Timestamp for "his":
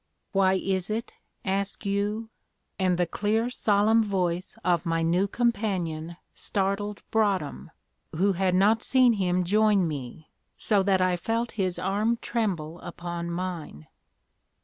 11.51-11.77